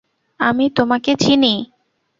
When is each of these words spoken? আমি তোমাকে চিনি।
আমি 0.39 0.65
তোমাকে 0.69 1.11
চিনি। 1.15 1.53